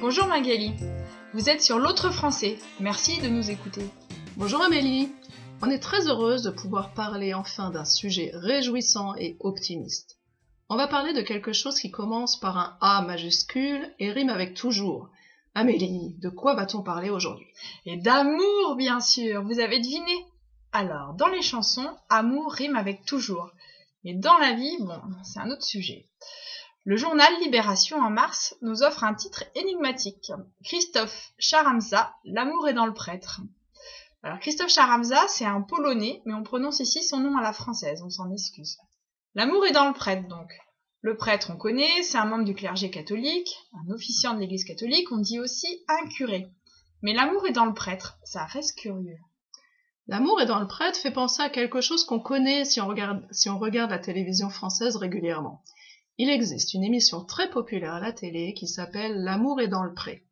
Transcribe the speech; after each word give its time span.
Bonjour 0.00 0.26
Magali, 0.26 0.72
vous 1.34 1.50
êtes 1.50 1.60
sur 1.60 1.78
l'autre 1.78 2.10
français, 2.10 2.58
merci 2.80 3.20
de 3.20 3.28
nous 3.28 3.50
écouter. 3.50 3.82
Bonjour 4.36 4.62
Amélie, 4.62 5.10
on 5.60 5.68
est 5.68 5.78
très 5.78 6.08
heureuse 6.08 6.42
de 6.42 6.50
pouvoir 6.50 6.94
parler 6.94 7.34
enfin 7.34 7.70
d'un 7.70 7.84
sujet 7.84 8.30
réjouissant 8.32 9.14
et 9.16 9.36
optimiste. 9.40 10.16
On 10.70 10.76
va 10.76 10.86
parler 10.86 11.12
de 11.12 11.20
quelque 11.20 11.52
chose 11.52 11.78
qui 11.78 11.90
commence 11.90 12.40
par 12.40 12.56
un 12.56 12.78
A 12.80 13.02
majuscule 13.02 13.92
et 13.98 14.10
rime 14.10 14.30
avec 14.30 14.54
toujours. 14.54 15.10
Amélie, 15.54 16.14
de 16.18 16.28
quoi 16.28 16.54
va-t-on 16.54 16.82
parler 16.82 17.10
aujourd'hui? 17.10 17.48
Et 17.84 17.96
d'amour, 17.96 18.76
bien 18.76 19.00
sûr, 19.00 19.42
vous 19.44 19.58
avez 19.58 19.80
deviné 19.80 20.26
Alors, 20.72 21.14
dans 21.14 21.28
les 21.28 21.42
chansons, 21.42 21.96
amour 22.08 22.52
rime 22.52 22.76
avec 22.76 23.04
toujours. 23.04 23.50
Mais 24.04 24.14
dans 24.14 24.38
la 24.38 24.52
vie, 24.52 24.76
bon, 24.80 25.00
c'est 25.24 25.40
un 25.40 25.50
autre 25.50 25.64
sujet. 25.64 26.08
Le 26.84 26.96
journal 26.96 27.32
Libération 27.40 27.98
en 27.98 28.10
mars 28.10 28.56
nous 28.62 28.82
offre 28.82 29.04
un 29.04 29.14
titre 29.14 29.44
énigmatique. 29.54 30.32
Christophe 30.64 31.32
Charamza, 31.38 32.14
L'amour 32.24 32.68
est 32.68 32.74
dans 32.74 32.86
le 32.86 32.94
prêtre. 32.94 33.40
Alors 34.22 34.38
Christophe 34.38 34.70
Charamza, 34.70 35.26
c'est 35.28 35.44
un 35.44 35.60
Polonais, 35.60 36.22
mais 36.24 36.34
on 36.34 36.42
prononce 36.42 36.80
ici 36.80 37.04
son 37.04 37.18
nom 37.18 37.36
à 37.36 37.42
la 37.42 37.52
française, 37.52 38.02
on 38.02 38.10
s'en 38.10 38.30
excuse. 38.32 38.78
L'amour 39.34 39.66
est 39.66 39.72
dans 39.72 39.86
le 39.86 39.94
prêtre, 39.94 40.26
donc. 40.28 40.50
Le 41.00 41.16
prêtre, 41.16 41.52
on 41.54 41.56
connaît, 41.56 42.02
c'est 42.02 42.18
un 42.18 42.24
membre 42.24 42.44
du 42.44 42.54
clergé 42.54 42.90
catholique, 42.90 43.56
un 43.72 43.92
officiant 43.92 44.34
de 44.34 44.40
l'église 44.40 44.64
catholique, 44.64 45.12
on 45.12 45.18
dit 45.18 45.38
aussi 45.38 45.84
un 45.86 46.08
curé. 46.08 46.48
Mais 47.02 47.14
l'amour 47.14 47.46
est 47.46 47.52
dans 47.52 47.66
le 47.66 47.74
prêtre, 47.74 48.18
ça 48.24 48.44
reste 48.44 48.76
curieux. 48.76 49.18
L'amour 50.08 50.40
est 50.40 50.46
dans 50.46 50.58
le 50.58 50.66
prêtre 50.66 50.98
fait 50.98 51.12
penser 51.12 51.42
à 51.42 51.50
quelque 51.50 51.80
chose 51.80 52.04
qu'on 52.04 52.18
connaît 52.18 52.64
si 52.64 52.80
on, 52.80 52.88
regarde, 52.88 53.26
si 53.30 53.48
on 53.48 53.58
regarde 53.58 53.90
la 53.90 53.98
télévision 53.98 54.50
française 54.50 54.96
régulièrement. 54.96 55.62
Il 56.16 56.30
existe 56.30 56.74
une 56.74 56.82
émission 56.82 57.24
très 57.24 57.48
populaire 57.48 57.94
à 57.94 58.00
la 58.00 58.12
télé 58.12 58.52
qui 58.54 58.66
s'appelle 58.66 59.22
L'amour 59.22 59.60
est 59.60 59.68
dans 59.68 59.84
le 59.84 59.94
pré. 59.94 60.24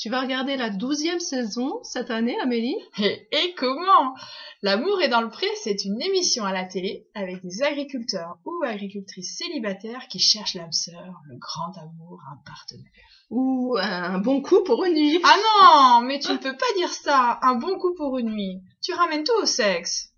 Tu 0.00 0.08
vas 0.08 0.22
regarder 0.22 0.56
la 0.56 0.70
douzième 0.70 1.20
saison 1.20 1.78
cette 1.82 2.10
année, 2.10 2.40
Amélie? 2.40 2.78
Et, 3.00 3.28
et, 3.32 3.54
comment? 3.54 4.14
L'amour 4.62 5.02
est 5.02 5.10
dans 5.10 5.20
le 5.20 5.28
pré, 5.28 5.46
c'est 5.62 5.84
une 5.84 6.00
émission 6.00 6.46
à 6.46 6.54
la 6.54 6.64
télé 6.64 7.06
avec 7.14 7.42
des 7.42 7.62
agriculteurs 7.62 8.38
ou 8.46 8.62
agricultrices 8.64 9.36
célibataires 9.36 10.08
qui 10.08 10.18
cherchent 10.18 10.54
l'âme 10.54 10.72
sœur, 10.72 11.20
le 11.28 11.36
grand 11.36 11.76
amour, 11.76 12.18
un 12.32 12.38
partenaire. 12.46 12.86
Ou 13.28 13.76
un 13.78 14.18
bon 14.20 14.40
coup 14.40 14.64
pour 14.64 14.86
une 14.86 14.94
nuit. 14.94 15.20
Ah 15.22 16.00
non, 16.00 16.06
mais 16.06 16.18
tu 16.18 16.32
ne 16.32 16.38
peux 16.38 16.56
pas 16.56 16.72
dire 16.78 16.88
ça, 16.88 17.38
un 17.42 17.56
bon 17.56 17.78
coup 17.78 17.94
pour 17.94 18.16
une 18.16 18.30
nuit. 18.30 18.62
Tu 18.82 18.94
ramènes 18.94 19.24
tout 19.24 19.42
au 19.42 19.46
sexe. 19.46 20.14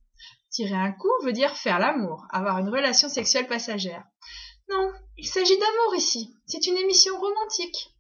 Tirer 0.50 0.77
un 0.77 0.92
coup 0.92 1.11
veut 1.24 1.33
dire 1.33 1.56
faire 1.56 1.80
l'amour, 1.80 2.24
avoir 2.30 2.58
une 2.58 2.69
relation 2.69 3.08
sexuelle 3.08 3.48
passagère. 3.48 4.05
Non, 4.70 4.92
il 5.19 5.27
s'agit 5.27 5.58
d'amour 5.58 5.96
ici. 5.96 6.33
C'est 6.46 6.69
une 6.69 6.77
émission 6.77 7.19
romantique 7.19 7.92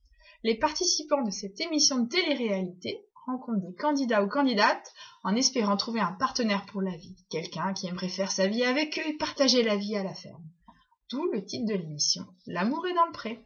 les 0.42 0.56
participants 0.56 1.22
de 1.22 1.30
cette 1.30 1.60
émission 1.60 1.98
de 2.00 2.08
télé-réalité 2.08 3.04
rencontrent 3.26 3.60
des 3.60 3.74
candidats 3.74 4.24
ou 4.24 4.28
candidates 4.28 4.92
en 5.22 5.36
espérant 5.36 5.76
trouver 5.76 6.00
un 6.00 6.12
partenaire 6.12 6.66
pour 6.66 6.82
la 6.82 6.96
vie, 6.96 7.16
quelqu'un 7.30 7.72
qui 7.72 7.86
aimerait 7.86 8.08
faire 8.08 8.32
sa 8.32 8.48
vie 8.48 8.64
avec 8.64 8.98
eux 8.98 9.08
et 9.08 9.16
partager 9.16 9.62
la 9.62 9.76
vie 9.76 9.96
à 9.96 10.02
la 10.02 10.14
ferme. 10.14 10.42
D'où 11.10 11.30
le 11.32 11.44
titre 11.44 11.66
de 11.66 11.74
l'émission, 11.74 12.26
L'amour 12.46 12.86
est 12.86 12.94
dans 12.94 13.06
le 13.06 13.12
pré. 13.12 13.44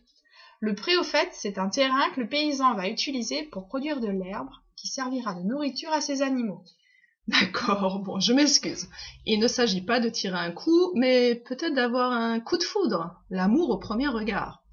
Le 0.61 0.75
pré, 0.75 0.97
au 0.97 1.03
fait, 1.03 1.29
c'est 1.33 1.59
un 1.59 1.69
terrain 1.69 2.09
que 2.15 2.21
le 2.21 2.29
paysan 2.29 2.75
va 2.75 2.89
utiliser 2.89 3.43
pour 3.43 3.69
produire 3.69 4.01
de 4.01 4.09
l'herbe 4.09 4.49
qui 4.77 4.89
servira 4.89 5.35
de 5.35 5.43
nourriture 5.43 5.93
à 5.93 6.01
ses 6.01 6.23
animaux. 6.23 6.65
D'accord, 7.29 7.99
bon, 7.99 8.21
je 8.21 8.33
m'excuse. 8.33 8.89
Il 9.27 9.41
ne 9.41 9.49
s'agit 9.49 9.83
pas 9.83 10.01
de 10.01 10.09
tirer 10.09 10.39
un 10.39 10.53
coup, 10.53 10.93
mais 10.95 11.35
peut-être 11.35 11.75
d'avoir 11.75 12.13
un 12.13 12.41
coup 12.41 12.57
de 12.57 12.63
foudre, 12.63 13.21
l'amour 13.29 13.69
au 13.69 13.79
premier 13.79 14.09
regard. 14.09 14.66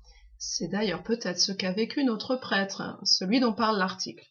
C'est 0.45 0.67
d'ailleurs 0.67 1.03
peut-être 1.03 1.39
ce 1.39 1.53
qu'a 1.53 1.71
vécu 1.71 2.03
notre 2.03 2.35
prêtre, 2.35 2.99
celui 3.03 3.39
dont 3.39 3.53
parle 3.53 3.77
l'article. 3.77 4.25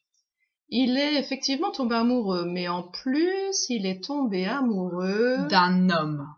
Il 0.69 0.99
est 0.99 1.19
effectivement 1.19 1.71
tombé 1.71 1.97
amoureux, 1.97 2.45
mais 2.45 2.69
en 2.69 2.83
plus, 2.83 3.67
il 3.71 3.87
est 3.87 4.05
tombé 4.05 4.45
amoureux 4.45 5.39
d'un 5.49 5.89
homme. 5.89 6.29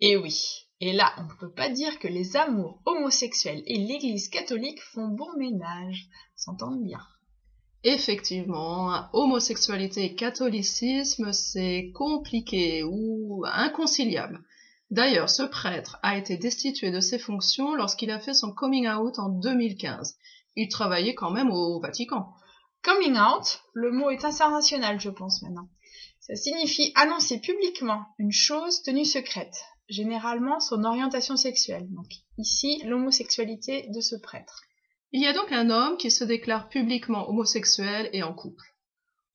Et 0.00 0.18
oui. 0.18 0.68
Et 0.80 0.92
là, 0.92 1.14
on 1.16 1.22
ne 1.22 1.40
peut 1.40 1.52
pas 1.52 1.70
dire 1.70 1.98
que 1.98 2.08
les 2.08 2.36
amours 2.36 2.82
homosexuels 2.84 3.62
et 3.66 3.78
l'Église 3.78 4.28
catholique 4.28 4.82
font 4.92 5.08
bon 5.08 5.32
ménage, 5.38 6.08
s'entendent 6.36 6.84
bien. 6.84 7.00
Effectivement, 7.84 9.08
homosexualité 9.14 10.04
et 10.04 10.14
catholicisme, 10.14 11.32
c'est 11.32 11.90
compliqué 11.94 12.84
ou 12.84 13.44
inconciliable. 13.46 14.44
D'ailleurs, 14.92 15.30
ce 15.30 15.42
prêtre 15.42 15.98
a 16.02 16.18
été 16.18 16.36
destitué 16.36 16.90
de 16.90 17.00
ses 17.00 17.18
fonctions 17.18 17.74
lorsqu'il 17.74 18.10
a 18.10 18.20
fait 18.20 18.34
son 18.34 18.52
coming 18.52 18.86
out 18.86 19.18
en 19.18 19.30
2015. 19.30 20.18
Il 20.54 20.68
travaillait 20.68 21.14
quand 21.14 21.30
même 21.30 21.50
au 21.50 21.80
Vatican. 21.80 22.28
Coming 22.82 23.16
out, 23.16 23.62
le 23.72 23.90
mot 23.90 24.10
est 24.10 24.26
international, 24.26 25.00
je 25.00 25.08
pense 25.08 25.40
maintenant. 25.40 25.66
Ça 26.20 26.36
signifie 26.36 26.92
annoncer 26.94 27.40
publiquement 27.40 28.04
une 28.18 28.32
chose 28.32 28.82
tenue 28.82 29.06
secrète, 29.06 29.64
généralement 29.88 30.60
son 30.60 30.84
orientation 30.84 31.38
sexuelle. 31.38 31.86
Donc 31.88 32.12
ici, 32.36 32.82
l'homosexualité 32.84 33.88
de 33.94 34.00
ce 34.02 34.16
prêtre. 34.16 34.60
Il 35.12 35.22
y 35.22 35.26
a 35.26 35.32
donc 35.32 35.52
un 35.52 35.70
homme 35.70 35.96
qui 35.96 36.10
se 36.10 36.24
déclare 36.24 36.68
publiquement 36.68 37.30
homosexuel 37.30 38.10
et 38.12 38.22
en 38.22 38.34
couple. 38.34 38.66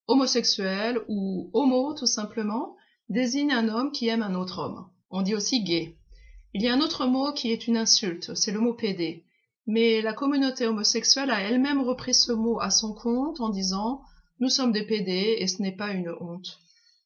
Homosexuel 0.05 0.99
ou 1.07 1.49
homo 1.53 1.95
tout 1.95 2.05
simplement 2.05 2.75
désigne 3.09 3.53
un 3.53 3.69
homme 3.69 3.91
qui 3.91 4.07
aime 4.07 4.21
un 4.21 4.35
autre 4.35 4.59
homme. 4.59 4.91
On 5.09 5.21
dit 5.21 5.35
aussi 5.35 5.63
gay. 5.63 5.95
Il 6.53 6.61
y 6.61 6.67
a 6.67 6.73
un 6.73 6.81
autre 6.81 7.05
mot 7.05 7.33
qui 7.33 7.51
est 7.51 7.67
une 7.67 7.77
insulte, 7.77 8.33
c'est 8.35 8.51
le 8.51 8.59
mot 8.59 8.73
PD. 8.73 9.23
Mais 9.65 10.01
la 10.01 10.13
communauté 10.13 10.65
homosexuelle 10.65 11.29
a 11.29 11.41
elle-même 11.41 11.81
repris 11.81 12.13
ce 12.13 12.31
mot 12.31 12.59
à 12.59 12.69
son 12.69 12.93
compte 12.93 13.41
en 13.41 13.49
disant 13.49 14.01
Nous 14.39 14.49
sommes 14.49 14.71
des 14.71 14.85
PD 14.85 15.35
et 15.39 15.47
ce 15.47 15.61
n'est 15.61 15.75
pas 15.75 15.91
une 15.91 16.09
honte. 16.21 16.59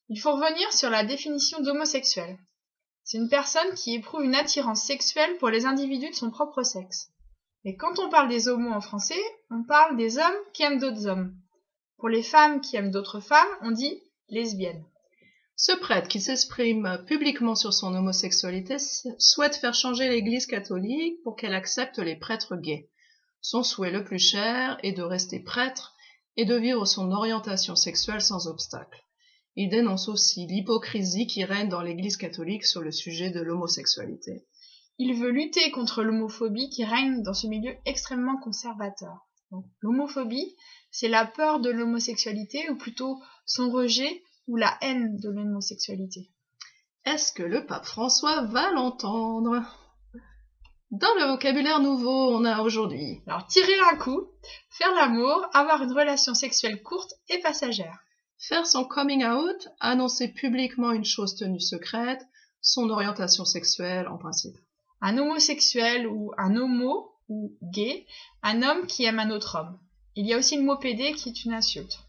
Il 0.09 0.19
faut 0.19 0.33
revenir 0.33 0.71
sur 0.73 0.89
la 0.89 1.03
définition 1.03 1.61
d'homosexuel. 1.61 2.37
C'est 3.03 3.17
une 3.17 3.29
personne 3.29 3.73
qui 3.75 3.95
éprouve 3.95 4.23
une 4.23 4.35
attirance 4.35 4.83
sexuelle 4.83 5.37
pour 5.37 5.49
les 5.49 5.65
individus 5.65 6.09
de 6.09 6.15
son 6.15 6.29
propre 6.29 6.63
sexe. 6.63 7.09
Mais 7.65 7.75
quand 7.75 7.99
on 7.99 8.09
parle 8.09 8.29
des 8.29 8.47
homos 8.47 8.71
en 8.71 8.81
français, 8.81 9.21
on 9.49 9.63
parle 9.63 9.97
des 9.97 10.17
hommes 10.17 10.41
qui 10.53 10.63
aiment 10.63 10.79
d'autres 10.79 11.07
hommes. 11.07 11.35
Pour 11.97 12.09
les 12.09 12.23
femmes 12.23 12.61
qui 12.61 12.75
aiment 12.75 12.91
d'autres 12.91 13.19
femmes, 13.19 13.47
on 13.61 13.71
dit 13.71 14.01
lesbiennes. 14.29 14.85
Ce 15.55 15.71
prêtre 15.73 16.07
qui 16.07 16.19
s'exprime 16.19 17.03
publiquement 17.07 17.55
sur 17.55 17.73
son 17.73 17.93
homosexualité 17.93 18.77
souhaite 19.19 19.55
faire 19.55 19.73
changer 19.73 20.09
l'Église 20.09 20.45
catholique 20.45 21.21
pour 21.23 21.35
qu'elle 21.35 21.53
accepte 21.53 21.99
les 21.99 22.15
prêtres 22.15 22.55
gays. 22.55 22.89
Son 23.41 23.63
souhait 23.63 23.91
le 23.91 24.03
plus 24.03 24.19
cher 24.19 24.77
est 24.83 24.93
de 24.93 25.03
rester 25.03 25.39
prêtre 25.39 25.95
et 26.37 26.45
de 26.45 26.55
vivre 26.55 26.85
son 26.85 27.11
orientation 27.11 27.75
sexuelle 27.75 28.21
sans 28.21 28.47
obstacle. 28.47 29.03
Il 29.55 29.69
dénonce 29.69 30.07
aussi 30.07 30.47
l'hypocrisie 30.47 31.27
qui 31.27 31.43
règne 31.43 31.69
dans 31.69 31.81
l'Église 31.81 32.17
catholique 32.17 32.65
sur 32.65 32.81
le 32.81 32.91
sujet 32.91 33.31
de 33.31 33.41
l'homosexualité. 33.41 34.45
Il 34.97 35.15
veut 35.15 35.31
lutter 35.31 35.71
contre 35.71 36.03
l'homophobie 36.03 36.69
qui 36.69 36.85
règne 36.85 37.21
dans 37.23 37.33
ce 37.33 37.47
milieu 37.47 37.75
extrêmement 37.85 38.37
conservateur. 38.37 39.27
L'homophobie, 39.81 40.55
c'est 40.91 41.09
la 41.09 41.25
peur 41.25 41.59
de 41.59 41.69
l'homosexualité, 41.69 42.69
ou 42.69 42.77
plutôt 42.77 43.19
son 43.45 43.69
rejet 43.71 44.23
ou 44.47 44.57
la 44.57 44.77
haine 44.81 45.17
de 45.17 45.29
l'homosexualité. 45.29 46.29
Est-ce 47.05 47.33
que 47.33 47.43
le 47.43 47.65
pape 47.65 47.85
François 47.85 48.43
va 48.43 48.71
l'entendre? 48.71 49.63
Dans 50.91 51.13
le 51.15 51.31
vocabulaire 51.31 51.79
nouveau, 51.79 52.35
on 52.35 52.43
a 52.43 52.61
aujourd'hui. 52.61 53.21
Alors, 53.25 53.47
tirer 53.47 53.79
un 53.91 53.95
coup, 53.95 54.27
faire 54.69 54.93
l'amour, 54.93 55.47
avoir 55.53 55.81
une 55.83 55.93
relation 55.93 56.33
sexuelle 56.33 56.83
courte 56.83 57.13
et 57.29 57.39
passagère. 57.39 57.97
Faire 58.37 58.67
son 58.67 58.83
coming 58.83 59.23
out, 59.25 59.69
annoncer 59.79 60.27
publiquement 60.27 60.91
une 60.91 61.05
chose 61.05 61.35
tenue 61.35 61.61
secrète, 61.61 62.21
son 62.59 62.89
orientation 62.89 63.45
sexuelle 63.45 64.07
en 64.09 64.17
principe. 64.17 64.57
Un 64.99 65.17
homosexuel 65.17 66.07
ou 66.07 66.33
un 66.37 66.55
homo 66.55 67.11
ou 67.29 67.57
gay, 67.63 68.05
un 68.43 68.61
homme 68.61 68.85
qui 68.85 69.05
aime 69.05 69.19
un 69.19 69.31
autre 69.31 69.59
homme. 69.59 69.79
Il 70.15 70.27
y 70.27 70.33
a 70.33 70.37
aussi 70.37 70.57
le 70.57 70.63
mot 70.63 70.77
PD 70.77 71.13
qui 71.13 71.29
est 71.29 71.45
une 71.45 71.53
insulte. 71.53 71.99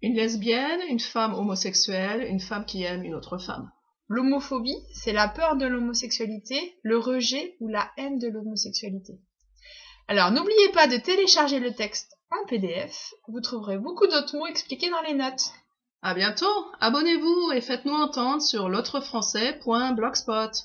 Une 0.00 0.14
lesbienne, 0.14 0.80
une 0.88 1.00
femme 1.00 1.34
homosexuelle, 1.34 2.26
une 2.28 2.40
femme 2.40 2.64
qui 2.64 2.84
aime 2.84 3.04
une 3.04 3.14
autre 3.14 3.38
femme. 3.38 3.70
L'homophobie, 4.08 4.78
c'est 4.92 5.12
la 5.12 5.28
peur 5.28 5.56
de 5.56 5.66
l'homosexualité, 5.66 6.78
le 6.82 6.98
rejet 6.98 7.56
ou 7.60 7.68
la 7.68 7.90
haine 7.96 8.18
de 8.18 8.28
l'homosexualité. 8.28 9.18
Alors 10.06 10.30
n'oubliez 10.30 10.68
pas 10.72 10.86
de 10.86 10.96
télécharger 10.96 11.58
le 11.60 11.74
texte 11.74 12.16
en 12.30 12.46
PDF, 12.46 13.12
vous 13.26 13.40
trouverez 13.40 13.78
beaucoup 13.78 14.06
d'autres 14.06 14.36
mots 14.36 14.46
expliqués 14.46 14.90
dans 14.90 15.02
les 15.02 15.14
notes. 15.14 15.50
À 16.00 16.14
bientôt, 16.14 16.46
abonnez-vous 16.80 17.52
et 17.52 17.60
faites-nous 17.60 17.92
entendre 17.92 18.40
sur 18.40 18.68
l'autrefrançais.blogspot. 18.68 20.64